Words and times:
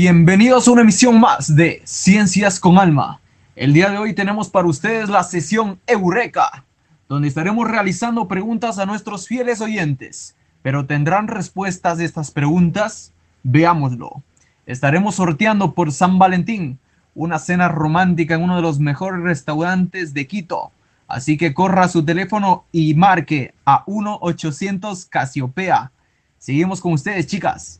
bienvenidos 0.00 0.66
a 0.66 0.70
una 0.70 0.80
emisión 0.80 1.20
más 1.20 1.54
de 1.54 1.82
Ciencias 1.84 2.58
con 2.58 2.78
Alma. 2.78 3.20
El 3.54 3.74
día 3.74 3.90
de 3.90 3.98
hoy 3.98 4.14
tenemos 4.14 4.48
para 4.48 4.66
ustedes 4.66 5.10
la 5.10 5.22
sesión 5.22 5.78
Eureka, 5.86 6.64
donde 7.06 7.28
estaremos 7.28 7.70
realizando 7.70 8.26
preguntas 8.26 8.78
a 8.78 8.86
nuestros 8.86 9.28
fieles 9.28 9.60
oyentes. 9.60 10.36
Pero 10.62 10.86
tendrán 10.86 11.28
respuestas 11.28 11.98
de 11.98 12.06
estas 12.06 12.30
preguntas. 12.30 13.12
Veámoslo. 13.42 14.22
Estaremos 14.64 15.16
sorteando 15.16 15.74
por 15.74 15.92
San 15.92 16.18
Valentín 16.18 16.78
una 17.14 17.38
cena 17.38 17.68
romántica 17.68 18.36
en 18.36 18.42
uno 18.44 18.56
de 18.56 18.62
los 18.62 18.80
mejores 18.80 19.20
restaurantes 19.22 20.14
de 20.14 20.26
Quito. 20.26 20.72
Así 21.08 21.36
que 21.36 21.52
corra 21.52 21.88
su 21.88 22.06
teléfono 22.06 22.64
y 22.72 22.94
marque 22.94 23.52
a 23.66 23.84
1-800 23.84 25.10
Casiopea. 25.10 25.92
Seguimos 26.38 26.80
con 26.80 26.94
ustedes, 26.94 27.26
chicas. 27.26 27.79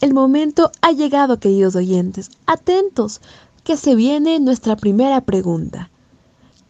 El 0.00 0.14
momento 0.14 0.72
ha 0.80 0.92
llegado, 0.92 1.38
queridos 1.40 1.76
oyentes. 1.76 2.30
Atentos, 2.46 3.20
que 3.64 3.76
se 3.76 3.94
viene 3.94 4.40
nuestra 4.40 4.74
primera 4.76 5.20
pregunta. 5.20 5.90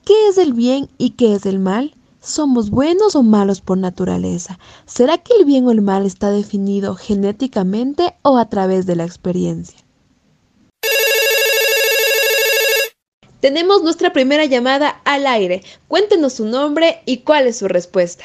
¿Qué 0.05 0.29
es 0.29 0.37
el 0.37 0.53
bien 0.53 0.89
y 0.99 1.11
qué 1.11 1.35
es 1.35 1.47
el 1.47 1.61
mal? 1.61 1.95
¿Somos 2.21 2.71
buenos 2.71 3.15
o 3.15 3.23
malos 3.23 3.61
por 3.61 3.79
naturaleza? 3.79 4.59
¿Será 4.85 5.19
que 5.19 5.33
el 5.39 5.45
bien 5.45 5.65
o 5.67 5.71
el 5.71 5.81
mal 5.81 6.07
está 6.07 6.33
definido 6.33 6.97
genéticamente 6.97 8.17
o 8.23 8.37
a 8.37 8.49
través 8.49 8.85
de 8.87 8.97
la 8.97 9.05
experiencia? 9.05 9.79
Tenemos 13.39 13.85
nuestra 13.85 14.13
primera 14.13 14.45
llamada 14.45 15.01
al 15.05 15.29
aire. 15.29 15.63
Cuéntenos 15.87 16.33
su 16.33 16.47
nombre 16.47 17.03
y 17.07 17.19
cuál 17.19 17.47
es 17.47 17.59
su 17.59 17.69
respuesta. 17.69 18.25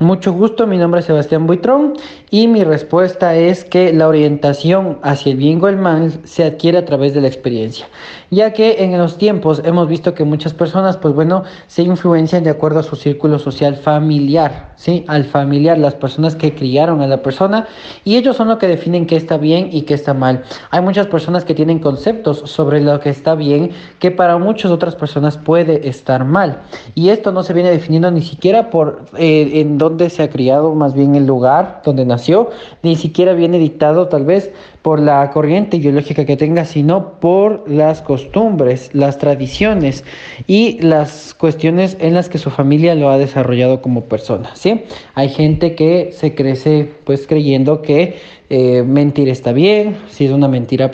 Mucho 0.00 0.32
gusto, 0.32 0.66
mi 0.66 0.78
nombre 0.78 1.00
es 1.00 1.06
Sebastián 1.06 1.46
Buitrón 1.46 1.92
y 2.30 2.48
mi 2.48 2.64
respuesta 2.64 3.36
es 3.36 3.62
que 3.62 3.92
la 3.92 4.08
orientación 4.08 4.98
hacia 5.02 5.32
el 5.32 5.36
bien 5.36 5.62
o 5.62 5.68
el 5.68 5.76
mal 5.76 6.18
se 6.24 6.44
adquiere 6.44 6.78
a 6.78 6.84
través 6.86 7.12
de 7.12 7.20
la 7.20 7.26
experiencia, 7.26 7.86
ya 8.30 8.54
que 8.54 8.84
en 8.84 8.96
los 8.96 9.18
tiempos 9.18 9.60
hemos 9.66 9.88
visto 9.88 10.14
que 10.14 10.24
muchas 10.24 10.54
personas, 10.54 10.96
pues 10.96 11.14
bueno, 11.14 11.44
se 11.66 11.82
influencian 11.82 12.42
de 12.42 12.48
acuerdo 12.48 12.80
a 12.80 12.82
su 12.82 12.96
círculo 12.96 13.38
social 13.38 13.76
familiar, 13.76 14.71
¿sí? 14.82 15.04
Al 15.06 15.24
familiar, 15.24 15.78
las 15.78 15.94
personas 15.94 16.34
que 16.34 16.56
criaron 16.56 17.02
a 17.02 17.06
la 17.06 17.22
persona 17.22 17.68
y 18.04 18.16
ellos 18.16 18.36
son 18.36 18.48
los 18.48 18.58
que 18.58 18.66
definen 18.66 19.06
qué 19.06 19.14
está 19.14 19.36
bien 19.36 19.68
y 19.70 19.82
qué 19.82 19.94
está 19.94 20.12
mal. 20.12 20.42
Hay 20.70 20.80
muchas 20.80 21.06
personas 21.06 21.44
que 21.44 21.54
tienen 21.54 21.78
conceptos 21.78 22.42
sobre 22.46 22.80
lo 22.80 22.98
que 22.98 23.10
está 23.10 23.36
bien 23.36 23.70
que 24.00 24.10
para 24.10 24.38
muchas 24.38 24.72
otras 24.72 24.96
personas 24.96 25.38
puede 25.38 25.88
estar 25.88 26.24
mal 26.24 26.62
y 26.96 27.10
esto 27.10 27.30
no 27.30 27.44
se 27.44 27.52
viene 27.52 27.70
definiendo 27.70 28.10
ni 28.10 28.22
siquiera 28.22 28.70
por 28.70 29.04
eh, 29.16 29.60
en 29.60 29.78
dónde 29.78 30.10
se 30.10 30.24
ha 30.24 30.30
criado, 30.30 30.74
más 30.74 30.94
bien 30.94 31.14
el 31.14 31.26
lugar 31.26 31.82
donde 31.84 32.04
nació, 32.04 32.50
ni 32.82 32.96
siquiera 32.96 33.34
viene 33.34 33.58
dictado 33.58 34.08
tal 34.08 34.24
vez 34.24 34.52
por 34.82 34.98
la 34.98 35.30
corriente 35.30 35.76
ideológica 35.76 36.24
que 36.24 36.36
tenga, 36.36 36.64
sino 36.64 37.20
por 37.20 37.68
las 37.70 38.02
costumbres, 38.02 38.90
las 38.92 39.16
tradiciones 39.18 40.04
y 40.46 40.80
las 40.80 41.34
cuestiones 41.34 41.96
en 42.00 42.14
las 42.14 42.28
que 42.28 42.38
su 42.38 42.50
familia 42.50 42.94
lo 42.96 43.08
ha 43.08 43.16
desarrollado 43.16 43.80
como 43.80 44.02
persona, 44.02 44.54
¿sí? 44.54 44.82
Hay 45.14 45.28
gente 45.28 45.76
que 45.76 46.10
se 46.12 46.34
crece 46.34 46.90
pues 47.04 47.26
creyendo 47.26 47.80
que 47.80 48.16
eh, 48.50 48.82
mentir 48.82 49.28
está 49.28 49.52
bien, 49.52 49.96
si 50.08 50.26
es 50.26 50.32
una 50.32 50.48
mentira 50.48 50.88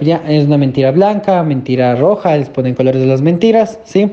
blanca, 0.93 1.43
mentira 1.43 1.97
roja, 1.97 2.37
les 2.37 2.51
ponen 2.51 2.75
colores 2.75 3.01
de 3.01 3.09
las 3.09 3.23
mentiras, 3.23 3.81
¿sí? 3.85 4.13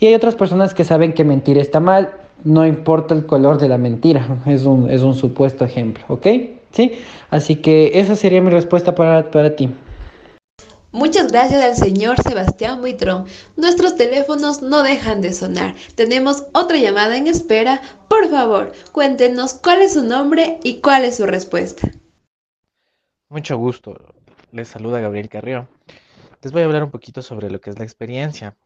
Y 0.00 0.06
hay 0.06 0.14
otras 0.14 0.34
personas 0.34 0.74
que 0.74 0.84
saben 0.84 1.14
que 1.14 1.24
mentir 1.24 1.58
está 1.58 1.80
mal, 1.80 2.12
no 2.44 2.66
importa 2.66 3.14
el 3.14 3.24
color 3.24 3.58
de 3.58 3.68
la 3.68 3.78
mentira, 3.78 4.42
es 4.46 4.64
un, 4.64 4.90
es 4.90 5.02
un 5.02 5.14
supuesto 5.14 5.64
ejemplo, 5.64 6.04
¿ok? 6.08 6.26
¿Sí? 6.74 6.92
Así 7.30 7.56
que 7.56 7.92
esa 7.94 8.16
sería 8.16 8.42
mi 8.42 8.50
respuesta 8.50 8.94
para, 8.94 9.30
para 9.30 9.54
ti. 9.54 9.70
Muchas 10.90 11.32
gracias 11.32 11.62
al 11.62 11.76
señor 11.76 12.22
Sebastián 12.22 12.80
Buitrón. 12.80 13.26
Nuestros 13.56 13.96
teléfonos 13.96 14.62
no 14.62 14.82
dejan 14.82 15.20
de 15.20 15.32
sonar. 15.32 15.74
Tenemos 15.96 16.44
otra 16.52 16.76
llamada 16.76 17.16
en 17.16 17.26
espera. 17.26 17.80
Por 18.08 18.28
favor, 18.28 18.72
cuéntenos 18.92 19.54
cuál 19.54 19.82
es 19.82 19.94
su 19.94 20.04
nombre 20.04 20.60
y 20.62 20.80
cuál 20.80 21.04
es 21.04 21.16
su 21.16 21.26
respuesta. 21.26 21.90
Mucho 23.28 23.56
gusto. 23.56 23.96
Les 24.52 24.68
saluda 24.68 25.00
Gabriel 25.00 25.28
Carrió. 25.28 25.68
Les 26.42 26.52
voy 26.52 26.62
a 26.62 26.66
hablar 26.66 26.84
un 26.84 26.92
poquito 26.92 27.22
sobre 27.22 27.50
lo 27.50 27.60
que 27.60 27.70
es 27.70 27.78
la 27.78 27.84
experiencia. 27.84 28.56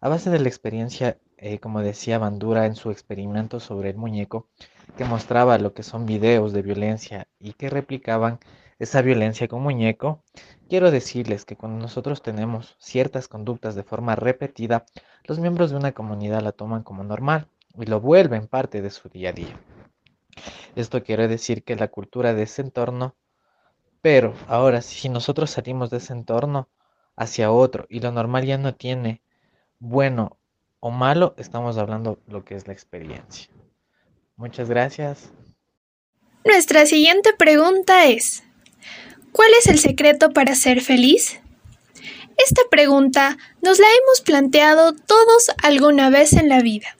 A 0.00 0.08
base 0.08 0.30
de 0.30 0.40
la 0.40 0.48
experiencia, 0.48 1.18
eh, 1.38 1.58
como 1.58 1.82
decía 1.82 2.18
Bandura 2.18 2.66
en 2.66 2.74
su 2.74 2.90
experimento 2.90 3.60
sobre 3.60 3.90
el 3.90 3.96
muñeco, 3.96 4.48
que 4.96 5.04
mostraba 5.04 5.58
lo 5.58 5.74
que 5.74 5.82
son 5.82 6.06
videos 6.06 6.52
de 6.52 6.62
violencia 6.62 7.28
y 7.38 7.52
que 7.52 7.70
replicaban 7.70 8.38
esa 8.78 9.02
violencia 9.02 9.48
con 9.48 9.62
muñeco, 9.62 10.22
quiero 10.68 10.90
decirles 10.90 11.44
que 11.44 11.56
cuando 11.56 11.78
nosotros 11.78 12.22
tenemos 12.22 12.76
ciertas 12.78 13.28
conductas 13.28 13.74
de 13.74 13.84
forma 13.84 14.16
repetida, 14.16 14.84
los 15.24 15.38
miembros 15.38 15.70
de 15.70 15.76
una 15.76 15.92
comunidad 15.92 16.42
la 16.42 16.52
toman 16.52 16.82
como 16.82 17.02
normal 17.02 17.48
y 17.78 17.86
lo 17.86 18.00
vuelven 18.00 18.46
parte 18.46 18.82
de 18.82 18.90
su 18.90 19.08
día 19.08 19.30
a 19.30 19.32
día. 19.32 19.58
Esto 20.74 21.02
quiere 21.02 21.28
decir 21.28 21.64
que 21.64 21.76
la 21.76 21.88
cultura 21.88 22.34
de 22.34 22.42
ese 22.42 22.62
entorno, 22.62 23.14
pero 24.02 24.34
ahora 24.46 24.82
si 24.82 25.08
nosotros 25.08 25.50
salimos 25.50 25.90
de 25.90 25.98
ese 25.98 26.12
entorno 26.12 26.68
hacia 27.16 27.50
otro 27.50 27.86
y 27.88 28.00
lo 28.00 28.12
normal 28.12 28.44
ya 28.44 28.58
no 28.58 28.74
tiene 28.74 29.22
bueno 29.78 30.38
o 30.80 30.90
malo, 30.90 31.34
estamos 31.38 31.78
hablando 31.78 32.18
lo 32.28 32.44
que 32.44 32.54
es 32.54 32.66
la 32.66 32.72
experiencia. 32.72 33.48
Muchas 34.36 34.68
gracias. 34.68 35.30
Nuestra 36.44 36.86
siguiente 36.86 37.32
pregunta 37.32 38.06
es, 38.06 38.44
¿cuál 39.32 39.48
es 39.58 39.66
el 39.66 39.78
secreto 39.78 40.30
para 40.30 40.54
ser 40.54 40.80
feliz? 40.80 41.40
Esta 42.36 42.62
pregunta 42.70 43.36
nos 43.62 43.78
la 43.78 43.86
hemos 43.86 44.20
planteado 44.20 44.92
todos 44.92 45.50
alguna 45.62 46.10
vez 46.10 46.34
en 46.34 46.48
la 46.48 46.60
vida. 46.60 46.96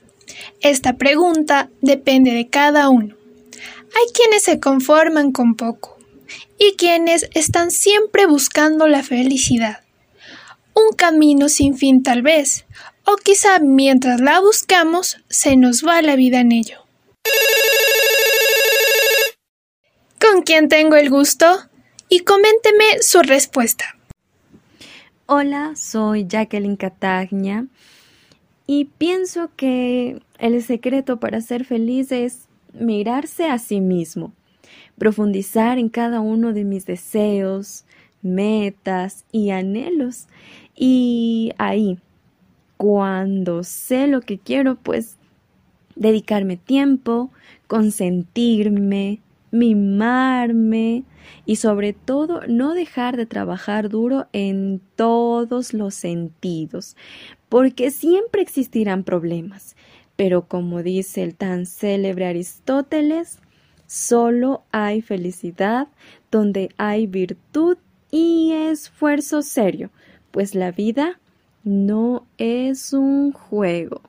Esta 0.61 0.93
pregunta 0.93 1.69
depende 1.81 2.31
de 2.31 2.49
cada 2.49 2.89
uno. 2.89 3.15
Hay 3.53 4.13
quienes 4.13 4.43
se 4.43 4.59
conforman 4.59 5.31
con 5.31 5.55
poco 5.55 5.97
y 6.57 6.75
quienes 6.75 7.29
están 7.33 7.71
siempre 7.71 8.25
buscando 8.25 8.87
la 8.87 9.03
felicidad 9.03 9.87
un 10.77 10.95
camino 10.95 11.49
sin 11.49 11.75
fin 11.75 12.03
tal 12.03 12.21
vez, 12.21 12.65
o 13.07 13.15
quizá 13.15 13.59
mientras 13.59 14.19
la 14.19 14.41
buscamos 14.41 15.17
se 15.29 15.55
nos 15.55 15.85
va 15.85 16.01
la 16.01 16.17
vida 16.17 16.41
en 16.41 16.51
ello. 16.51 16.79
¿Con 20.19 20.41
quién 20.41 20.67
tengo 20.67 20.97
el 20.97 21.09
gusto? 21.09 21.45
Y 22.09 22.19
coménteme 22.19 23.01
su 23.01 23.21
respuesta. 23.21 23.85
Hola, 25.25 25.73
soy 25.77 26.25
Jacqueline 26.27 26.75
Catagna 26.75 27.67
y 28.65 28.85
pienso 28.85 29.51
que 29.55 30.21
el 30.37 30.61
secreto 30.61 31.17
para 31.17 31.39
ser 31.39 31.63
feliz 31.63 32.11
es 32.11 32.47
mirarse 32.73 33.45
a 33.45 33.57
sí 33.57 33.79
mismo, 33.79 34.33
profundizar 34.97 35.79
en 35.79 35.87
cada 35.87 36.19
uno 36.19 36.51
de 36.51 36.65
mis 36.65 36.85
deseos, 36.85 37.85
metas 38.21 39.23
y 39.31 39.51
anhelos 39.51 40.27
y 40.75 41.53
ahí, 41.57 41.99
cuando 42.77 43.63
sé 43.63 44.07
lo 44.07 44.21
que 44.21 44.37
quiero, 44.37 44.75
pues 44.75 45.17
dedicarme 45.95 46.57
tiempo, 46.57 47.31
consentirme, 47.67 49.21
mimarme 49.51 51.03
y 51.45 51.57
sobre 51.57 51.93
todo 51.93 52.41
no 52.47 52.73
dejar 52.73 53.17
de 53.17 53.25
trabajar 53.25 53.89
duro 53.89 54.27
en 54.31 54.81
todos 54.95 55.73
los 55.73 55.95
sentidos, 55.95 56.95
porque 57.49 57.91
siempre 57.91 58.41
existirán 58.41 59.03
problemas. 59.03 59.75
Pero 60.15 60.47
como 60.47 60.83
dice 60.83 61.23
el 61.23 61.35
tan 61.35 61.65
célebre 61.65 62.25
Aristóteles, 62.25 63.39
solo 63.85 64.63
hay 64.71 65.01
felicidad 65.01 65.87
donde 66.31 66.69
hay 66.77 67.07
virtud 67.07 67.77
y 68.11 68.51
esfuerzo 68.51 69.41
serio, 69.41 69.91
pues 70.31 70.55
la 70.55 70.71
vida 70.71 71.19
no 71.67 72.25
es 72.37 72.93
un 72.93 73.33
juego. 73.33 74.01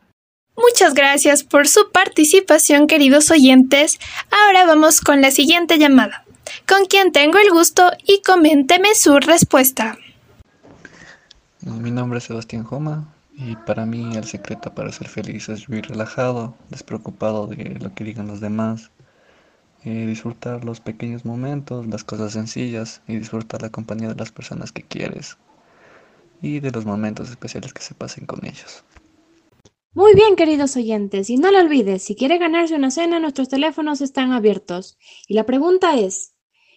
Muchas 0.57 0.95
gracias 0.95 1.43
por 1.43 1.67
su 1.67 1.91
participación, 1.93 2.87
queridos 2.87 3.31
oyentes. 3.31 3.99
Ahora 4.31 4.65
vamos 4.65 5.01
con 5.01 5.21
la 5.21 5.31
siguiente 5.31 5.79
llamada. 5.79 6.25
¿Con 6.67 6.87
quién 6.87 7.13
tengo 7.13 7.39
el 7.39 7.51
gusto? 7.51 7.91
Y 8.07 8.23
coménteme 8.23 8.95
su 8.95 9.19
respuesta. 9.19 9.99
Mi 11.61 11.91
nombre 11.91 12.19
es 12.19 12.25
Sebastián 12.25 12.65
Joma 12.65 13.13
y 13.35 13.57
para 13.57 13.85
mí 13.87 14.17
el 14.17 14.25
secreto 14.25 14.73
para 14.73 14.93
ser 14.93 15.09
feliz 15.09 15.49
es 15.49 15.67
vivir 15.67 15.89
relajado, 15.89 16.55
despreocupado 16.71 17.49
de 17.49 17.77
lo 17.81 17.93
que 17.95 18.05
digan 18.05 18.29
los 18.29 18.41
demás, 18.41 18.91
eh, 19.85 20.07
disfrutar 20.07 20.65
los 20.65 20.81
pequeños 20.81 21.25
momentos, 21.25 21.87
las 21.87 22.05
cosas 22.05 22.33
sencillas 22.33 23.03
y 23.07 23.17
disfrutar 23.17 23.63
la 23.63 23.71
compañía 23.71 24.09
de 24.09 24.15
las 24.15 24.33
personas 24.33 24.73
que 24.73 24.83
quieres 24.83 25.37
y 26.41 26.61
de 26.61 26.71
los 26.71 26.85
momentos 26.85 27.31
especiales 27.31 27.73
que 27.73 27.83
se 27.83 27.95
pasen 27.95 28.27
con 28.27 28.45
ellos. 28.45 28.85
Muy 29.95 30.15
bien, 30.15 30.37
queridos 30.37 30.77
oyentes, 30.77 31.29
y 31.31 31.39
no 31.39 31.51
lo 31.51 31.59
olvides, 31.59 32.03
si 32.03 32.15
quiere 32.15 32.39
ganarse 32.39 32.75
una 32.75 32.91
cena, 32.91 33.19
nuestros 33.19 33.49
teléfonos 33.49 34.01
están 34.01 34.33
abiertos. 34.33 34.97
Y 35.27 35.35
la 35.35 35.45
pregunta 35.45 35.99
es, 35.99 36.35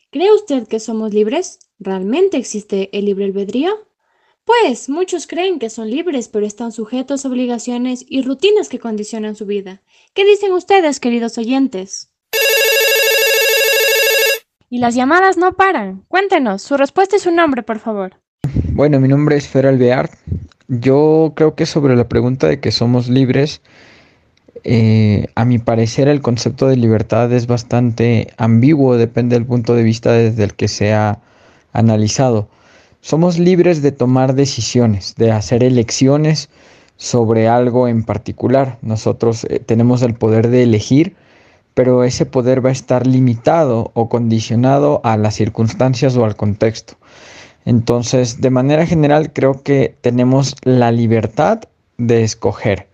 ¿cree 0.09 0.33
usted 0.33 0.67
que 0.67 0.79
somos 0.79 1.13
libres? 1.13 1.59
¿Realmente 1.77 2.37
existe 2.37 2.89
el 2.97 3.05
libre 3.05 3.25
albedrío? 3.25 3.87
Pues 4.43 4.89
muchos 4.89 5.27
creen 5.27 5.59
que 5.59 5.69
son 5.69 5.91
libres, 5.91 6.29
pero 6.29 6.47
están 6.47 6.71
sujetos 6.71 7.23
a 7.23 7.27
obligaciones 7.27 8.03
y 8.07 8.23
rutinas 8.23 8.69
que 8.69 8.79
condicionan 8.79 9.35
su 9.35 9.45
vida. 9.45 9.83
¿Qué 10.13 10.25
dicen 10.25 10.53
ustedes, 10.53 10.99
queridos 10.99 11.37
oyentes? 11.37 12.11
Y 14.69 14.79
las 14.79 14.95
llamadas 14.95 15.37
no 15.37 15.53
paran. 15.53 16.05
Cuéntenos, 16.07 16.61
su 16.61 16.77
respuesta 16.77 17.17
y 17.17 17.19
su 17.19 17.29
nombre, 17.29 17.61
por 17.61 17.79
favor. 17.79 18.20
Bueno, 18.73 18.99
mi 18.99 19.07
nombre 19.07 19.35
es 19.35 19.47
Fer 19.47 19.67
Alvear. 19.67 20.09
Yo 20.67 21.33
creo 21.35 21.55
que 21.55 21.65
sobre 21.65 21.95
la 21.95 22.07
pregunta 22.07 22.47
de 22.47 22.59
que 22.59 22.71
somos 22.71 23.09
libres, 23.09 23.61
eh, 24.63 25.27
a 25.35 25.45
mi 25.45 25.59
parecer 25.59 26.07
el 26.07 26.21
concepto 26.21 26.67
de 26.67 26.77
libertad 26.77 27.31
es 27.33 27.47
bastante 27.47 28.33
ambiguo, 28.37 28.97
depende 28.97 29.35
del 29.35 29.45
punto 29.45 29.75
de 29.75 29.83
vista 29.83 30.13
desde 30.13 30.45
el 30.45 30.55
que 30.55 30.67
sea 30.67 31.19
analizado. 31.73 32.49
Somos 33.01 33.37
libres 33.37 33.81
de 33.81 33.91
tomar 33.91 34.35
decisiones, 34.35 35.15
de 35.15 35.31
hacer 35.31 35.63
elecciones 35.63 36.49
sobre 36.97 37.47
algo 37.47 37.87
en 37.87 38.03
particular. 38.03 38.79
Nosotros 38.81 39.45
eh, 39.49 39.59
tenemos 39.59 40.01
el 40.01 40.15
poder 40.15 40.47
de 40.47 40.63
elegir, 40.63 41.15
pero 41.73 42.03
ese 42.03 42.25
poder 42.25 42.65
va 42.65 42.69
a 42.69 42.73
estar 42.73 43.05
limitado 43.05 43.91
o 43.93 44.09
condicionado 44.09 45.01
a 45.03 45.17
las 45.17 45.35
circunstancias 45.35 46.15
o 46.15 46.25
al 46.25 46.35
contexto. 46.35 46.95
Entonces, 47.65 48.41
de 48.41 48.49
manera 48.49 48.85
general, 48.85 49.31
creo 49.33 49.61
que 49.61 49.95
tenemos 50.01 50.55
la 50.63 50.91
libertad 50.91 51.61
de 51.97 52.23
escoger 52.23 52.87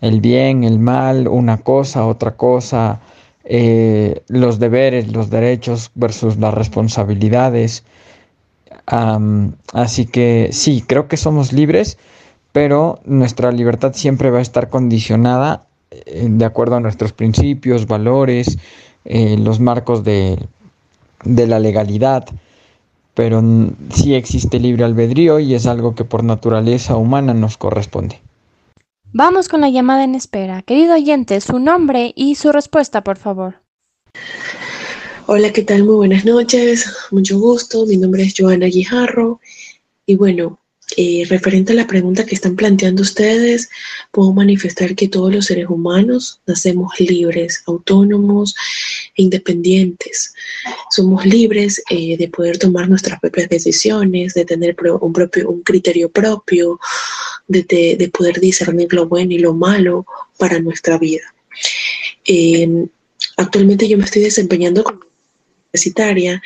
el 0.00 0.20
bien, 0.20 0.64
el 0.64 0.78
mal, 0.78 1.28
una 1.28 1.58
cosa, 1.58 2.06
otra 2.06 2.36
cosa, 2.36 3.00
eh, 3.44 4.22
los 4.28 4.58
deberes, 4.58 5.12
los 5.12 5.30
derechos 5.30 5.90
versus 5.94 6.36
las 6.38 6.54
responsabilidades, 6.54 7.84
así 8.86 10.06
que 10.06 10.50
sí, 10.52 10.84
creo 10.86 11.08
que 11.08 11.16
somos 11.16 11.52
libres, 11.52 11.98
pero 12.52 13.00
nuestra 13.04 13.52
libertad 13.52 13.92
siempre 13.94 14.30
va 14.30 14.38
a 14.38 14.42
estar 14.42 14.68
condicionada 14.68 15.66
eh, 15.90 16.26
de 16.28 16.44
acuerdo 16.44 16.76
a 16.76 16.80
nuestros 16.80 17.12
principios, 17.12 17.86
valores, 17.86 18.58
eh, 19.04 19.36
los 19.38 19.60
marcos 19.60 20.04
de, 20.04 20.38
de 21.24 21.46
la 21.46 21.58
legalidad, 21.58 22.26
pero 23.18 23.42
sí 23.92 24.14
existe 24.14 24.60
libre 24.60 24.84
albedrío 24.84 25.40
y 25.40 25.52
es 25.52 25.66
algo 25.66 25.92
que 25.96 26.04
por 26.04 26.22
naturaleza 26.22 26.94
humana 26.94 27.34
nos 27.34 27.56
corresponde. 27.56 28.20
Vamos 29.12 29.48
con 29.48 29.60
la 29.60 29.70
llamada 29.70 30.04
en 30.04 30.14
espera. 30.14 30.62
Querido 30.62 30.94
oyente, 30.94 31.40
su 31.40 31.58
nombre 31.58 32.12
y 32.14 32.36
su 32.36 32.52
respuesta, 32.52 33.02
por 33.02 33.16
favor. 33.16 33.56
Hola, 35.26 35.52
¿qué 35.52 35.62
tal? 35.62 35.82
Muy 35.82 35.96
buenas 35.96 36.24
noches, 36.24 36.94
mucho 37.10 37.40
gusto. 37.40 37.86
Mi 37.86 37.96
nombre 37.96 38.22
es 38.22 38.34
Joana 38.38 38.66
Guijarro 38.66 39.40
y 40.06 40.14
bueno, 40.14 40.57
eh, 41.00 41.24
referente 41.28 41.72
a 41.72 41.76
la 41.76 41.86
pregunta 41.86 42.26
que 42.26 42.34
están 42.34 42.56
planteando 42.56 43.02
ustedes, 43.02 43.70
puedo 44.10 44.32
manifestar 44.32 44.96
que 44.96 45.06
todos 45.06 45.32
los 45.32 45.46
seres 45.46 45.68
humanos 45.68 46.40
nacemos 46.44 46.98
libres, 46.98 47.62
autónomos 47.66 48.56
e 49.14 49.22
independientes. 49.22 50.34
Somos 50.90 51.24
libres 51.24 51.80
eh, 51.88 52.16
de 52.16 52.26
poder 52.26 52.58
tomar 52.58 52.88
nuestras 52.88 53.20
propias 53.20 53.48
decisiones, 53.48 54.34
de 54.34 54.44
tener 54.44 54.74
un, 55.00 55.12
propio, 55.12 55.48
un 55.48 55.62
criterio 55.62 56.10
propio, 56.10 56.80
de, 57.46 58.10
poder 58.12 58.40
discernir 58.40 58.92
lo 58.92 59.06
bueno 59.06 59.34
y 59.34 59.38
lo 59.38 59.54
malo 59.54 60.04
para 60.36 60.58
nuestra 60.58 60.98
vida. 60.98 61.32
Em, 62.24 62.88
actualmente 63.36 63.86
yo 63.88 63.98
me 63.98 64.04
estoy 64.04 64.22
desempeñando 64.22 64.82
como 64.82 64.98
universitaria 65.68 66.42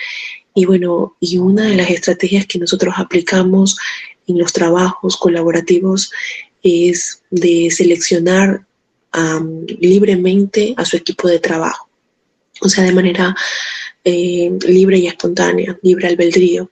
y 0.54 0.66
bueno, 0.66 1.16
y 1.20 1.38
una 1.38 1.66
de 1.66 1.76
las 1.76 1.90
estrategias 1.90 2.46
que 2.46 2.58
nosotros 2.58 2.94
aplicamos 2.96 3.76
en 4.26 4.38
los 4.38 4.52
trabajos 4.52 5.16
colaborativos 5.16 6.10
es 6.62 7.22
de 7.30 7.70
seleccionar 7.70 8.64
libremente 9.78 10.74
a 10.76 10.84
su 10.84 10.96
equipo 10.96 11.28
de 11.28 11.38
trabajo, 11.38 11.88
o 12.60 12.68
sea, 12.68 12.84
de 12.84 12.92
manera 12.92 13.34
eh, 14.04 14.50
libre 14.66 14.98
y 14.98 15.06
espontánea, 15.06 15.78
libre 15.82 16.08
albedrío. 16.08 16.70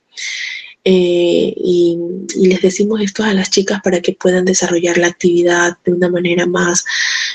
Eh, 0.83 1.53
y, 1.57 1.99
les 2.37 2.63
decimos 2.63 3.03
esto 3.03 3.23
a 3.23 3.35
las 3.35 3.51
chicas 3.51 3.81
para 3.85 4.01
que 4.01 4.15
puedan 4.15 4.47
desarrollar 4.47 4.97
la 4.97 5.09
actividad 5.09 5.77
de 5.85 5.93
una 5.93 6.09
manera 6.09 6.47
más, 6.47 6.87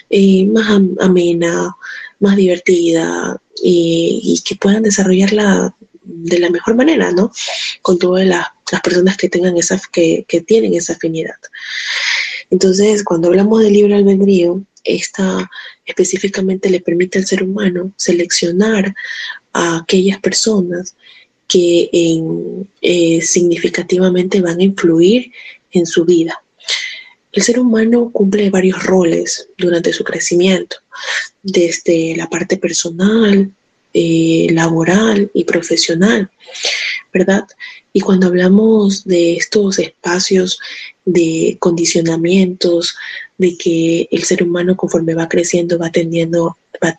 eh, 0.09 0.45
más 0.47 0.81
amena, 0.99 1.75
más 2.19 2.35
divertida 2.35 3.39
y, 3.61 4.21
y, 4.23 4.41
que 4.41 4.55
puedan 4.55 4.81
desarrollarla 4.81 5.75
de 6.05 6.39
la 6.39 6.49
mejor 6.49 6.75
manera, 6.75 7.11
¿no? 7.11 7.31
Con 7.81 7.97
todas 7.97 8.25
las, 8.25 8.47
personas 8.83 9.15
que 9.15 9.29
tengan 9.29 9.57
esa, 9.57 9.79
que, 9.91 10.25
tienen 10.45 10.73
esa 10.73 10.93
afinidad. 10.93 11.35
Entonces, 12.49 13.03
cuando 13.03 13.27
hablamos 13.27 13.61
de 13.61 13.71
libre 13.71 13.95
albedrío, 13.95 14.63
esta 14.83 15.49
específicamente 15.85 16.69
le 16.69 16.79
permite 16.79 17.19
al 17.19 17.25
ser 17.25 17.43
humano 17.43 17.91
seleccionar 17.95 18.93
a 19.53 19.77
aquellas 19.77 20.19
personas 20.19 20.95
que 21.47 21.89
eh, 22.81 23.21
significativamente 23.21 24.41
van 24.41 24.59
a 24.59 24.63
influir 24.63 25.31
en 25.71 25.85
su 25.85 26.05
vida. 26.05 26.41
El 27.31 27.43
ser 27.43 27.59
humano 27.59 28.09
cumple 28.11 28.49
varios 28.49 28.83
roles 28.83 29.49
durante 29.57 29.91
su 29.91 30.03
crecimiento, 30.03 30.77
desde 31.43 32.15
la 32.15 32.29
parte 32.29 32.57
personal, 32.57 33.51
eh, 33.97 34.47
laboral 34.51 35.31
y 35.33 35.45
profesional, 35.45 36.29
¿verdad? 37.13 37.45
Y 37.93 38.01
cuando 38.01 38.27
hablamos 38.27 39.05
de 39.05 39.37
estos 39.37 39.79
espacios 39.79 40.59
de 41.05 41.55
condicionamientos, 41.61 42.93
de 43.37 43.57
que 43.57 44.09
el 44.11 44.25
ser 44.25 44.43
humano 44.43 44.75
conforme 44.75 45.13
va 45.13 45.29
creciendo 45.29 45.79
va 45.79 45.87
atendiendo, 45.87 46.57
va 46.83 46.93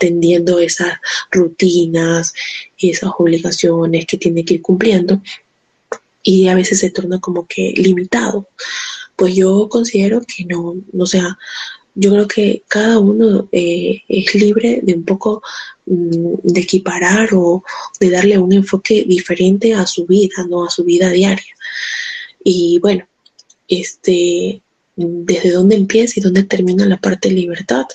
esas 0.58 0.94
rutinas 1.31 2.32
y 2.78 2.93
esas 2.93 3.10
obligaciones 3.19 4.06
que 4.06 4.16
tiene 4.16 4.43
que 4.43 4.54
ir 4.54 4.62
cumpliendo, 4.62 5.20
y 6.22 6.48
a 6.48 6.55
veces 6.55 6.79
se 6.79 6.91
torna 6.91 7.20
como 7.20 7.46
que 7.46 7.74
limitado. 7.76 8.48
Pues 9.17 9.34
yo 9.34 9.69
considero 9.69 10.22
que 10.22 10.46
no, 10.46 10.76
o 10.98 11.06
sea, 11.06 11.36
yo 11.98 12.10
creo 12.10 12.29
que 12.29 12.62
cada 12.69 12.98
uno 12.98 13.48
eh, 13.50 14.03
es 14.06 14.34
libre 14.34 14.81
de 14.82 14.94
un 14.94 15.05
poco 15.05 15.43
mm, 15.86 16.34
de 16.43 16.60
equiparar 16.60 17.31
o 17.32 17.65
de 17.98 18.10
darle 18.10 18.38
un 18.38 18.53
enfoque 18.53 19.05
diferente 19.08 19.72
a 19.74 19.86
su 19.86 20.06
vida, 20.06 20.46
¿no? 20.48 20.67
A 20.67 20.70
su 20.70 20.84
vida 20.84 21.08
diaria. 21.08 21.55
Y 22.44 22.79
bueno, 22.81 23.08
este, 23.67 24.60
desde 24.94 25.50
dónde 25.53 25.76
empieza 25.76 26.20
y 26.20 26.22
dónde 26.22 26.43
termina 26.43 26.84
la 26.84 26.98
parte 26.98 27.31
de 27.31 27.34
libertad. 27.34 27.86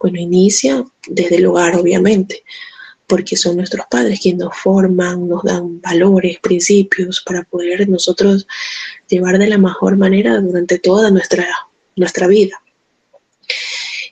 Bueno, 0.00 0.18
inicia 0.18 0.84
desde 1.06 1.36
el 1.36 1.46
hogar, 1.46 1.76
obviamente, 1.76 2.42
porque 3.06 3.36
son 3.36 3.56
nuestros 3.56 3.86
padres 3.88 4.18
quienes 4.20 4.40
nos 4.40 4.56
forman, 4.56 5.28
nos 5.28 5.44
dan 5.44 5.80
valores, 5.80 6.40
principios 6.40 7.22
para 7.24 7.44
poder 7.44 7.88
nosotros 7.88 8.48
llevar 9.08 9.38
de 9.38 9.46
la 9.46 9.58
mejor 9.58 9.96
manera 9.96 10.40
durante 10.40 10.80
toda 10.80 11.12
nuestra, 11.12 11.46
nuestra 11.94 12.26
vida. 12.26 12.60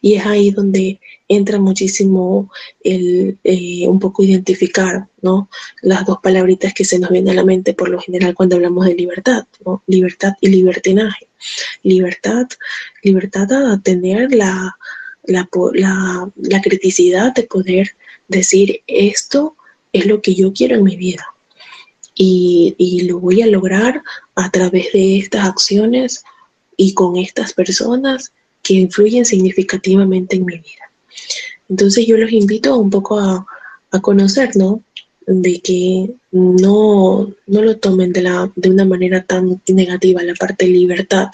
Y 0.01 0.15
es 0.15 0.27
ahí 0.27 0.51
donde 0.51 1.01
entra 1.29 1.59
muchísimo 1.59 2.51
el 2.83 3.39
eh, 3.45 3.87
un 3.87 3.99
poco 4.01 4.23
identificar, 4.23 5.07
¿no? 5.23 5.49
Las 5.81 6.05
dos 6.05 6.19
palabritas 6.23 6.75
que 6.75 6.85
se 6.85 6.99
nos 6.99 7.11
vienen 7.11 7.31
a 7.33 7.35
la 7.35 7.45
mente 7.45 7.73
por 7.73 7.89
lo 7.89 8.01
general 8.01 8.35
cuando 8.35 8.57
hablamos 8.57 8.87
de 8.87 8.95
libertad. 8.95 9.47
Libertad 9.87 10.33
y 10.41 10.49
libertinaje. 10.49 11.29
Libertad, 11.83 12.47
libertad 13.03 13.73
a 13.73 13.81
tener 13.81 14.35
la, 14.35 14.77
la, 15.25 15.49
la 16.37 16.61
criticidad 16.61 17.35
de 17.35 17.45
poder 17.45 17.93
decir 18.29 18.83
esto 18.87 19.57
es 19.93 20.07
lo 20.07 20.21
que 20.21 20.35
yo 20.35 20.53
quiero 20.53 20.77
en 20.77 20.85
mi 20.85 20.97
vida. 20.97 21.27
Y, 22.15 22.75
y, 22.77 23.03
lo 23.03 23.21
voy 23.21 23.41
a 23.41 23.47
lograr 23.47 24.03
a 24.35 24.51
través 24.51 24.93
de 24.93 25.19
estas 25.19 25.47
acciones 25.47 26.25
y 26.77 26.93
con 26.93 27.17
estas 27.17 27.55
personas 27.55 28.33
que 28.63 28.75
influyen 28.75 29.25
significativamente 29.25 30.37
en 30.37 30.45
mi 30.45 30.59
vida. 30.59 30.91
Entonces 31.69 32.07
yo 32.07 32.17
los 32.17 32.33
invito 32.33 32.77
un 32.77 32.91
poco 32.91 33.19
a, 33.19 33.47
conocer, 34.01 34.57
¿no? 34.57 34.83
De 35.27 35.61
que 35.61 36.15
no, 36.31 37.31
no 37.47 37.63
lo 37.63 37.77
tomen 37.77 38.11
de, 38.13 38.23
la, 38.23 38.51
de 38.57 38.71
una 38.71 38.87
manera 38.87 39.23
tan 39.23 39.61
negativa 39.69 40.23
la 40.23 40.35
parte 40.35 40.65
de 40.65 40.71
libertad, 40.71 41.29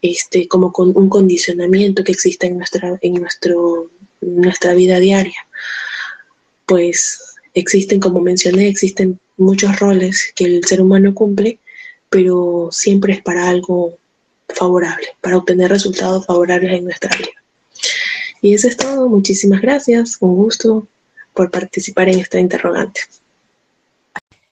este, 0.00 0.48
como 0.48 0.72
con 0.72 0.96
un 0.96 1.10
condicionamiento 1.10 2.04
que 2.04 2.12
existe 2.12 2.46
en 2.46 2.56
nuestra, 2.56 2.98
en 3.02 3.14
nuestro, 3.14 3.90
nuestra 4.22 4.72
vida 4.72 4.98
diaria. 4.98 5.46
Pues 6.64 7.34
existen, 7.52 8.00
como 8.00 8.20
mencioné, 8.20 8.68
existen 8.68 9.20
muchos 9.36 9.78
roles 9.78 10.32
que 10.34 10.44
el 10.44 10.64
ser 10.64 10.80
humano 10.80 11.14
cumple, 11.14 11.58
pero 12.08 12.68
siempre 12.72 13.12
es 13.12 13.22
para 13.22 13.48
algo 13.48 13.98
favorable, 14.54 15.08
para 15.20 15.36
obtener 15.36 15.70
resultados 15.70 16.26
favorables 16.26 16.72
en 16.72 16.84
nuestra 16.84 17.16
vida. 17.16 17.30
Y 18.40 18.54
eso 18.54 18.68
es 18.68 18.76
todo. 18.76 19.08
Muchísimas 19.08 19.60
gracias. 19.60 20.16
Un 20.20 20.36
gusto 20.36 20.86
por 21.34 21.50
participar 21.50 22.08
en 22.08 22.20
esta 22.20 22.38
interrogante. 22.38 23.00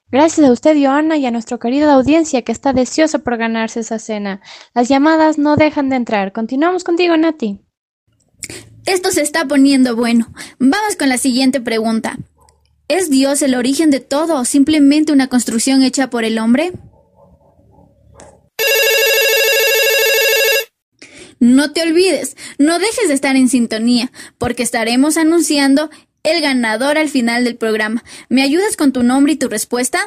Gracias 0.09 0.47
a 0.47 0.51
usted, 0.51 0.77
Joana, 0.81 1.17
y 1.17 1.25
a 1.25 1.31
nuestra 1.31 1.57
querida 1.57 1.93
audiencia 1.93 2.41
que 2.41 2.53
está 2.53 2.71
deseosa 2.71 3.19
por 3.19 3.37
ganarse 3.37 3.81
esa 3.81 3.99
cena. 3.99 4.41
Las 4.73 4.87
llamadas 4.87 5.37
no 5.37 5.57
dejan 5.57 5.89
de 5.89 5.97
entrar. 5.97 6.31
Continuamos 6.31 6.85
contigo, 6.85 7.17
Nati. 7.17 7.59
Esto 8.85 9.11
se 9.11 9.21
está 9.21 9.45
poniendo 9.45 9.97
bueno. 9.97 10.31
Vamos 10.59 10.95
con 10.97 11.09
la 11.09 11.17
siguiente 11.17 11.59
pregunta. 11.59 12.17
¿Es 12.87 13.09
Dios 13.09 13.41
el 13.41 13.53
origen 13.53 13.91
de 13.91 13.99
todo 13.99 14.39
o 14.39 14.45
simplemente 14.45 15.11
una 15.11 15.27
construcción 15.27 15.83
hecha 15.83 16.09
por 16.09 16.23
el 16.23 16.39
hombre? 16.39 16.71
No 21.39 21.71
te 21.71 21.83
olvides, 21.83 22.35
no 22.57 22.79
dejes 22.79 23.07
de 23.07 23.13
estar 23.13 23.35
en 23.35 23.49
sintonía, 23.49 24.11
porque 24.37 24.63
estaremos 24.63 25.17
anunciando 25.17 25.89
el 26.23 26.41
ganador 26.41 26.97
al 26.97 27.09
final 27.09 27.43
del 27.43 27.55
programa. 27.55 28.03
¿Me 28.29 28.41
ayudas 28.41 28.75
con 28.75 28.91
tu 28.91 29.03
nombre 29.03 29.33
y 29.33 29.35
tu 29.35 29.47
respuesta? 29.47 29.99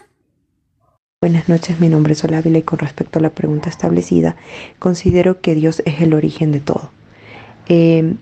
Buenas 1.22 1.48
noches, 1.48 1.78
mi 1.80 1.88
nombre 1.88 2.14
es 2.14 2.24
Olávila 2.24 2.58
y 2.58 2.62
con 2.62 2.78
respecto 2.78 3.18
a 3.18 3.22
la 3.22 3.30
pregunta 3.30 3.68
establecida, 3.68 4.36
considero 4.78 5.40
que 5.40 5.54
Dios 5.54 5.82
es 5.84 6.00
el 6.00 6.14
origen 6.14 6.50
de 6.50 6.60
todo. 6.60 6.90
Eh, 7.68 8.14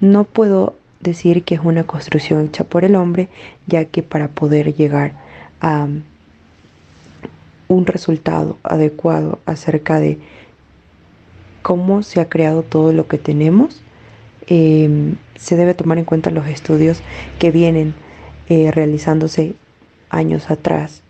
no 0.00 0.24
puedo 0.24 0.76
decir 1.00 1.44
que 1.44 1.54
es 1.54 1.60
una 1.62 1.84
construcción 1.84 2.46
hecha 2.46 2.64
por 2.64 2.84
el 2.84 2.96
hombre, 2.96 3.28
ya 3.66 3.84
que 3.84 4.02
para 4.02 4.28
poder 4.28 4.74
llegar 4.74 5.12
a 5.60 5.86
un 7.68 7.86
resultado 7.86 8.58
adecuado 8.62 9.38
acerca 9.46 10.00
de 10.00 10.18
cómo 11.62 12.02
se 12.02 12.20
ha 12.20 12.28
creado 12.28 12.62
todo 12.62 12.92
lo 12.92 13.06
que 13.08 13.18
tenemos, 13.18 13.82
eh, 14.46 15.14
se 15.36 15.56
debe 15.56 15.74
tomar 15.74 15.98
en 15.98 16.04
cuenta 16.04 16.30
los 16.30 16.46
estudios 16.46 17.02
que 17.38 17.50
vienen 17.50 17.94
eh, 18.48 18.70
realizándose 18.72 19.54
años 20.08 20.50
atrás, 20.50 21.02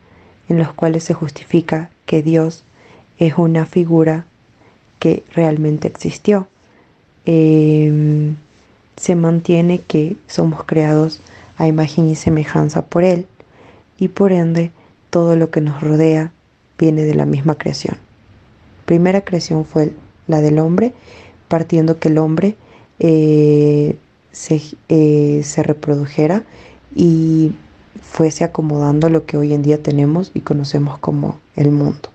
en 0.48 0.58
los 0.58 0.72
cuales 0.72 1.04
se 1.04 1.14
justifica 1.14 1.90
que 2.06 2.22
Dios 2.22 2.64
es 3.18 3.34
una 3.38 3.66
figura 3.66 4.26
que 4.98 5.24
realmente 5.32 5.88
existió. 5.88 6.48
Em, 7.24 8.36
se 8.96 9.14
mantiene 9.14 9.80
que 9.80 10.16
somos 10.26 10.64
creados 10.64 11.20
a 11.56 11.66
imagen 11.66 12.08
y 12.08 12.14
semejanza 12.14 12.86
por 12.86 13.04
Él 13.04 13.26
y 13.98 14.08
por 14.08 14.32
ende 14.32 14.70
todo 15.10 15.36
lo 15.36 15.50
que 15.50 15.60
nos 15.60 15.80
rodea 15.80 16.32
viene 16.78 17.02
de 17.02 17.14
la 17.14 17.26
misma 17.26 17.56
creación. 17.56 17.96
Primera 18.84 19.22
creación 19.22 19.64
fue 19.64 19.94
la 20.30 20.40
del 20.40 20.58
hombre, 20.58 20.94
partiendo 21.48 21.98
que 21.98 22.08
el 22.08 22.18
hombre 22.18 22.56
eh, 22.98 23.96
se, 24.30 24.60
eh, 24.88 25.42
se 25.42 25.62
reprodujera 25.62 26.44
y 26.94 27.52
fuese 28.00 28.44
acomodando 28.44 29.08
lo 29.10 29.26
que 29.26 29.36
hoy 29.36 29.52
en 29.52 29.62
día 29.62 29.82
tenemos 29.82 30.30
y 30.34 30.40
conocemos 30.40 30.98
como 30.98 31.40
el 31.56 31.70
mundo. 31.70 32.10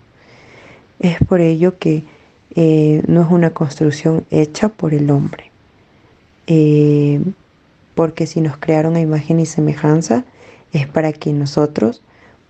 Es 0.99 1.17
por 1.27 1.41
ello 1.41 1.77
que 1.77 2.03
eh, 2.55 3.03
no 3.07 3.21
es 3.21 3.27
una 3.29 3.49
construcción 3.49 4.25
hecha 4.31 4.69
por 4.69 4.93
el 4.93 5.11
hombre, 5.11 5.51
porque 7.95 8.27
si 8.27 8.39
nos 8.39 8.57
crearon 8.57 8.95
a 8.95 9.01
imagen 9.01 9.39
y 9.39 9.45
semejanza 9.45 10.25
es 10.71 10.87
para 10.87 11.11
que 11.11 11.33
nosotros 11.33 12.01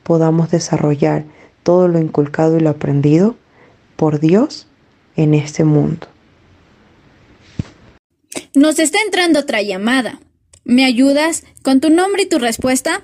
podamos 0.03 0.51
desarrollar 0.51 1.23
todo 1.63 1.87
lo 1.87 1.99
inculcado 1.99 2.57
y 2.57 2.59
lo 2.59 2.69
aprendido 2.69 3.35
por 3.95 4.19
Dios 4.19 4.67
en 5.15 5.33
este 5.33 5.63
mundo. 5.63 6.07
Nos 8.53 8.79
está 8.79 8.99
entrando 9.05 9.39
otra 9.39 9.61
llamada. 9.61 10.19
¿Me 10.63 10.85
ayudas 10.85 11.43
con 11.61 11.79
tu 11.81 11.89
nombre 11.89 12.23
y 12.23 12.29
tu 12.29 12.39
respuesta? 12.39 13.01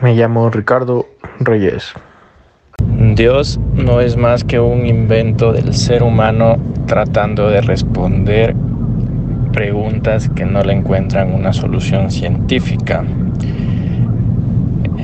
Me 0.00 0.14
llamo 0.14 0.50
Ricardo 0.50 1.08
Reyes. 1.40 1.92
Dios 3.14 3.60
no 3.74 4.00
es 4.00 4.16
más 4.16 4.44
que 4.44 4.58
un 4.58 4.86
invento 4.86 5.52
del 5.52 5.74
ser 5.74 6.02
humano 6.02 6.56
tratando 6.86 7.48
de 7.48 7.60
responder 7.60 8.54
preguntas 9.52 10.28
que 10.30 10.44
no 10.44 10.62
le 10.62 10.72
encuentran 10.72 11.34
una 11.34 11.52
solución 11.52 12.10
científica. 12.10 13.04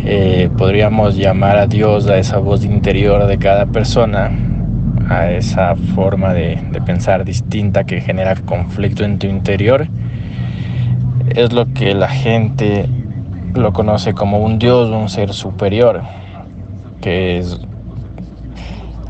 Eh, 0.05 0.49
podríamos 0.57 1.17
llamar 1.17 1.59
a 1.59 1.67
Dios 1.67 2.07
a 2.07 2.19
esa 2.19 2.39
voz 2.39 2.65
interior 2.65 3.27
de 3.27 3.39
cada 3.39 3.67
persona 3.67 4.48
a 5.09 5.31
esa 5.31 5.75
forma 5.95 6.35
de, 6.35 6.59
pensar 6.85 7.25
distinta 7.25 7.85
que 7.85 8.01
genera 8.01 8.35
conflicto 8.37 9.05
en 9.05 9.19
tu 9.19 9.27
interior, 9.27 9.89
es 11.35 11.53
lo 11.53 11.73
que 11.73 11.95
la 11.95 12.09
gente 12.09 12.89
lo 13.55 13.73
conoce 13.73 14.15
como 14.15 14.39
un 14.39 14.59
dios, 14.59 14.91
un 14.91 15.09
ser 15.09 15.33
superior, 15.33 16.03
que 17.01 17.43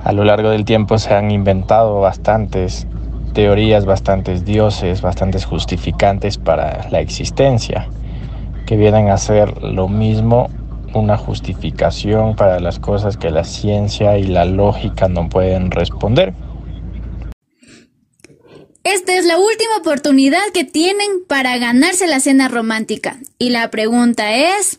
a 0.04 0.12
lo 0.12 0.24
largo 0.24 0.50
del 0.50 0.64
tiempo 0.64 0.98
se 0.98 1.14
han 1.14 1.30
inventado 1.30 2.00
bastantes 2.00 2.86
teorías, 3.34 3.84
bastantes 3.84 4.44
dioses, 4.44 5.02
bastantes 5.02 5.44
justificantes 5.44 6.38
para 6.38 6.88
la 6.90 7.00
existencia, 7.00 7.88
que 8.66 8.76
vienen 8.76 9.10
a 9.10 9.16
ser 9.16 9.62
lo 9.62 9.88
mismo 9.88 10.48
una 10.94 11.16
justificación 11.16 12.36
para 12.36 12.60
las 12.60 12.78
cosas 12.78 13.16
que 13.16 13.30
la 13.30 13.44
ciencia 13.44 14.18
y 14.18 14.24
la 14.24 14.44
lógica 14.44 15.08
no 15.08 15.28
pueden 15.28 15.70
responder. 15.70 16.34
Esta 18.84 19.16
es 19.16 19.26
la 19.26 19.38
última 19.38 19.76
oportunidad 19.78 20.48
que 20.54 20.64
tienen 20.64 21.24
para 21.26 21.58
ganarse 21.58 22.06
la 22.06 22.20
cena 22.20 22.48
romántica. 22.48 23.18
Y 23.38 23.50
la 23.50 23.70
pregunta 23.70 24.34
es, 24.34 24.78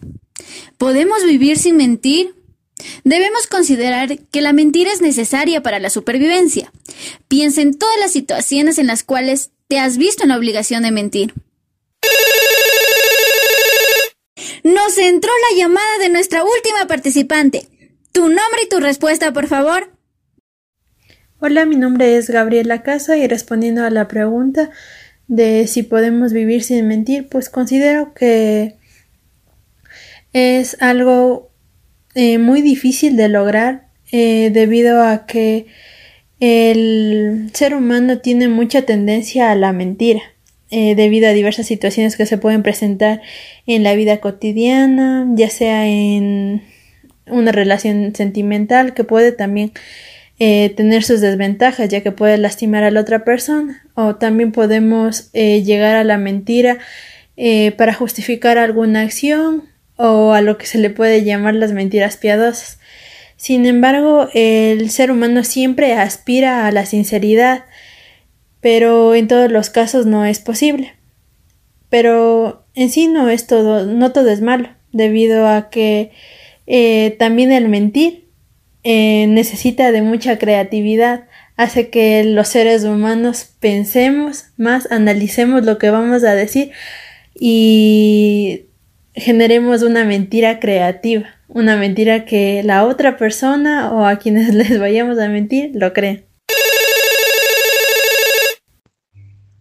¿podemos 0.77 1.23
vivir 1.23 1.59
sin 1.59 1.77
mentir? 1.77 2.33
Debemos 3.03 3.45
considerar 3.47 4.17
que 4.17 4.41
la 4.41 4.53
mentira 4.53 4.91
es 4.91 5.01
necesaria 5.01 5.61
para 5.61 5.79
la 5.79 5.89
supervivencia. 5.89 6.71
Piensa 7.27 7.61
en 7.61 7.77
todas 7.77 7.99
las 7.99 8.11
situaciones 8.11 8.79
en 8.79 8.87
las 8.87 9.03
cuales 9.03 9.51
te 9.67 9.79
has 9.79 9.97
visto 9.97 10.23
en 10.23 10.29
la 10.29 10.37
obligación 10.37 10.83
de 10.83 10.91
mentir. 10.91 11.33
Entró 14.97 15.31
la 15.51 15.57
llamada 15.57 15.97
de 15.99 16.09
nuestra 16.09 16.43
última 16.43 16.87
participante. 16.87 17.67
Tu 18.11 18.21
nombre 18.21 18.61
y 18.65 18.69
tu 18.69 18.79
respuesta, 18.79 19.31
por 19.33 19.47
favor. 19.47 19.91
Hola, 21.39 21.65
mi 21.65 21.75
nombre 21.75 22.17
es 22.17 22.29
Gabriela 22.29 22.81
Casa 22.81 23.15
y 23.15 23.27
respondiendo 23.27 23.83
a 23.83 23.91
la 23.91 24.07
pregunta 24.07 24.71
de 25.27 25.67
si 25.67 25.83
podemos 25.83 26.33
vivir 26.33 26.63
sin 26.63 26.87
mentir, 26.87 27.29
pues 27.29 27.49
considero 27.49 28.13
que 28.15 28.77
es 30.33 30.75
algo 30.81 31.51
eh, 32.15 32.39
muy 32.39 32.61
difícil 32.61 33.15
de 33.15 33.29
lograr 33.29 33.89
eh, 34.11 34.49
debido 34.51 35.03
a 35.03 35.27
que 35.27 35.67
el 36.39 37.51
ser 37.53 37.75
humano 37.75 38.19
tiene 38.19 38.47
mucha 38.47 38.81
tendencia 38.81 39.51
a 39.51 39.55
la 39.55 39.71
mentira. 39.71 40.21
Eh, 40.71 40.93
debido 40.93 41.27
a 41.27 41.33
diversas 41.33 41.65
situaciones 41.65 42.15
que 42.15 42.27
se 42.27 42.37
pueden 42.37 42.61
presentar 42.61 43.21
en 43.65 43.81
la 43.81 43.95
vida 43.95 44.17
cotidiana, 44.17 45.27
ya 45.33 45.49
sea 45.49 45.87
en 45.87 46.61
una 47.25 47.51
relación 47.51 48.13
sentimental 48.15 48.93
que 48.93 49.03
puede 49.03 49.31
también 49.31 49.71
eh, 50.37 50.71
tener 50.77 51.03
sus 51.03 51.21
desventajas 51.21 51.89
ya 51.89 52.01
que 52.01 52.11
puede 52.11 52.37
lastimar 52.37 52.83
a 52.83 52.91
la 52.91 53.01
otra 53.01 53.25
persona 53.25 53.83
o 53.95 54.15
también 54.15 54.51
podemos 54.51 55.31
eh, 55.33 55.63
llegar 55.63 55.95
a 55.95 56.03
la 56.03 56.17
mentira 56.17 56.77
para 57.77 57.93
justificar 57.93 58.57
alguna 58.57 58.99
acción 58.99 59.63
o 59.95 60.33
a 60.33 60.41
lo 60.41 60.57
que 60.57 60.65
se 60.65 60.77
le 60.77 60.89
puede 60.89 61.23
llamar 61.23 61.55
las 61.55 61.71
mentiras 61.71 62.17
piadosas. 62.17 62.79
Sin 63.37 63.65
embargo, 63.65 64.27
el 64.33 64.89
ser 64.89 65.09
humano 65.09 65.45
siempre 65.45 65.93
aspira 65.93 66.67
a 66.67 66.71
la 66.73 66.85
sinceridad 66.85 67.63
pero 68.61 69.15
en 69.15 69.27
todos 69.27 69.51
los 69.51 69.69
casos 69.69 70.05
no 70.05 70.25
es 70.25 70.39
posible. 70.39 70.93
Pero 71.89 72.65
en 72.75 72.89
sí 72.89 73.07
no 73.07 73.29
es 73.29 73.47
todo, 73.47 73.85
no 73.85 74.11
todo 74.11 74.29
es 74.29 74.41
malo, 74.41 74.69
debido 74.91 75.47
a 75.47 75.69
que 75.69 76.11
eh, 76.67 77.15
también 77.17 77.51
el 77.51 77.67
mentir 77.67 78.29
eh, 78.83 79.25
necesita 79.27 79.91
de 79.91 80.01
mucha 80.01 80.37
creatividad, 80.37 81.25
hace 81.57 81.89
que 81.89 82.23
los 82.23 82.47
seres 82.47 82.85
humanos 82.85 83.49
pensemos 83.59 84.45
más, 84.55 84.89
analicemos 84.91 85.65
lo 85.65 85.77
que 85.77 85.89
vamos 85.89 86.23
a 86.23 86.33
decir 86.33 86.71
y 87.37 88.67
generemos 89.13 89.81
una 89.81 90.05
mentira 90.05 90.59
creativa, 90.59 91.27
una 91.47 91.75
mentira 91.75 92.23
que 92.23 92.63
la 92.63 92.85
otra 92.85 93.17
persona 93.17 93.91
o 93.91 94.05
a 94.05 94.19
quienes 94.19 94.53
les 94.53 94.79
vayamos 94.79 95.19
a 95.19 95.27
mentir 95.27 95.71
lo 95.73 95.91
creen. 95.91 96.28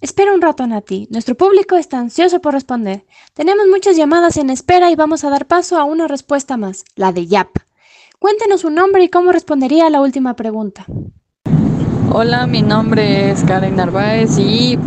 Espera 0.00 0.32
un 0.32 0.40
rato, 0.40 0.64
Nati. 0.64 1.08
Nuestro 1.10 1.34
público 1.34 1.74
está 1.74 1.98
ansioso 1.98 2.40
por 2.40 2.54
responder. 2.54 3.04
Tenemos 3.34 3.66
muchas 3.68 3.96
llamadas 3.96 4.36
en 4.36 4.48
espera 4.48 4.92
y 4.92 4.94
vamos 4.94 5.24
a 5.24 5.30
dar 5.30 5.46
paso 5.46 5.76
a 5.76 5.82
una 5.82 6.06
respuesta 6.06 6.56
más, 6.56 6.84
la 6.94 7.10
de 7.10 7.26
Yap. 7.26 7.48
Cuéntenos 8.20 8.60
su 8.60 8.70
nombre 8.70 9.02
y 9.02 9.08
cómo 9.08 9.32
respondería 9.32 9.86
a 9.86 9.90
la 9.90 10.00
última 10.00 10.36
pregunta. 10.36 10.86
Hola, 12.12 12.46
mi 12.46 12.62
nombre 12.62 13.32
es 13.32 13.42
Karen 13.42 13.74
Narváez 13.74 14.38
y 14.38 14.78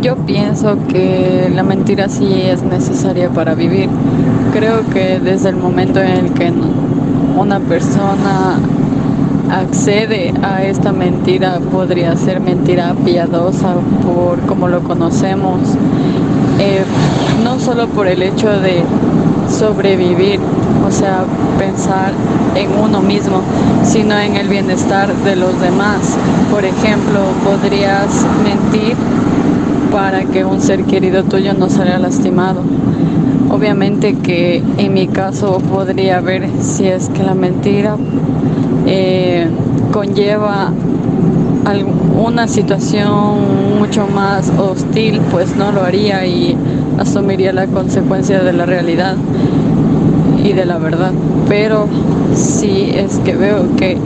yo 0.00 0.16
pienso 0.24 0.78
que 0.86 1.50
la 1.52 1.64
mentira 1.64 2.08
sí 2.08 2.42
es 2.42 2.62
necesaria 2.62 3.28
para 3.28 3.56
vivir. 3.56 3.88
Creo 4.52 4.88
que 4.90 5.18
desde 5.18 5.48
el 5.48 5.56
momento 5.56 6.00
en 6.00 6.10
el 6.10 6.32
que 6.34 6.52
una 7.36 7.58
persona 7.58 8.60
accede 9.50 10.32
a 10.42 10.62
esta 10.62 10.92
mentira 10.92 11.58
podría 11.72 12.16
ser 12.16 12.40
mentira 12.40 12.94
piadosa 13.04 13.74
por 14.06 14.40
como 14.46 14.68
lo 14.68 14.82
conocemos, 14.82 15.60
eh, 16.58 16.84
no 17.42 17.58
solo 17.58 17.88
por 17.88 18.06
el 18.06 18.22
hecho 18.22 18.48
de 18.60 18.82
sobrevivir, 19.48 20.38
o 20.86 20.90
sea, 20.90 21.24
pensar 21.58 22.12
en 22.54 22.70
uno 22.78 23.00
mismo, 23.00 23.42
sino 23.82 24.18
en 24.18 24.36
el 24.36 24.48
bienestar 24.48 25.12
de 25.24 25.36
los 25.36 25.60
demás. 25.60 26.16
Por 26.50 26.64
ejemplo, 26.64 27.20
podrías 27.44 28.24
mentir 28.44 28.96
para 29.90 30.24
que 30.24 30.44
un 30.44 30.60
ser 30.60 30.84
querido 30.84 31.24
tuyo 31.24 31.52
no 31.54 31.68
salga 31.68 31.98
lastimado. 31.98 32.62
Obviamente 33.50 34.14
que 34.14 34.62
en 34.78 34.94
mi 34.94 35.08
caso 35.08 35.58
podría 35.58 36.20
ver 36.20 36.48
si 36.60 36.86
es 36.86 37.08
que 37.08 37.24
la 37.24 37.34
mentira 37.34 37.96
eh, 38.92 39.46
conlleva 39.92 40.72
una 42.18 42.48
situación 42.48 43.78
mucho 43.78 44.06
más 44.08 44.50
hostil, 44.58 45.20
pues 45.30 45.54
no 45.56 45.70
lo 45.70 45.82
haría 45.82 46.26
y 46.26 46.56
asumiría 46.98 47.52
la 47.52 47.66
consecuencia 47.66 48.42
de 48.42 48.52
la 48.52 48.66
realidad 48.66 49.16
y 50.44 50.52
de 50.52 50.66
la 50.66 50.78
verdad. 50.78 51.12
Pero 51.48 51.86
si 52.34 52.90
es 52.94 53.18
que 53.24 53.36
veo 53.36 53.76
que 53.76 53.96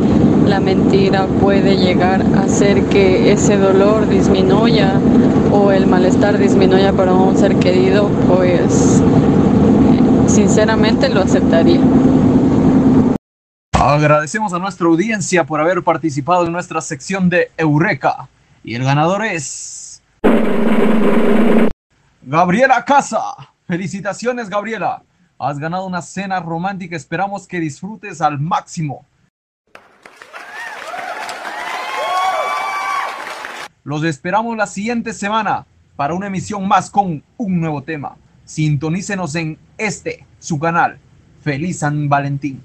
la 0.47 0.61
mentira 0.61 1.26
puede 1.41 1.76
llegar 1.76 2.23
a 2.37 2.43
hacer 2.43 2.83
que 2.85 3.33
ese 3.33 3.57
dolor 3.57 4.09
disminuya 4.09 4.93
o 5.50 5.73
el 5.73 5.87
malestar 5.87 6.38
disminuya 6.38 6.93
para 6.93 7.14
un 7.14 7.37
ser 7.37 7.57
querido, 7.57 8.11
pues 8.29 9.03
sinceramente 10.26 11.09
lo 11.09 11.23
aceptaría. 11.23 11.81
Agradecemos 13.87 14.55
a 14.55 14.59
nuestra 14.59 14.87
audiencia 14.87 15.45
por 15.45 15.61
haber 15.61 15.83
participado 15.83 16.47
en 16.47 16.53
nuestra 16.53 16.81
sección 16.81 17.29
de 17.29 17.50
Eureka. 17.59 18.31
Y 18.62 18.76
el 18.76 18.83
ganador 18.83 19.23
es... 19.26 20.03
Gabriela 22.23 22.83
Casa. 22.87 23.21
Felicitaciones, 23.67 24.49
Gabriela. 24.49 25.03
Has 25.38 25.59
ganado 25.59 25.85
una 25.85 26.00
cena 26.00 26.41
romántica. 26.41 26.97
Esperamos 26.97 27.47
que 27.47 27.61
disfrutes 27.61 28.23
al 28.23 28.41
máximo. 28.41 29.05
Los 33.83 34.03
esperamos 34.05 34.57
la 34.57 34.67
siguiente 34.67 35.12
semana 35.12 35.67
para 35.95 36.14
una 36.14 36.29
emisión 36.29 36.67
más 36.67 36.88
con 36.88 37.23
un 37.37 37.61
nuevo 37.61 37.83
tema. 37.83 38.17
Sintonícenos 38.47 39.35
en 39.35 39.59
este, 39.76 40.25
su 40.38 40.59
canal. 40.59 40.99
Feliz 41.43 41.81
San 41.81 42.09
Valentín. 42.09 42.62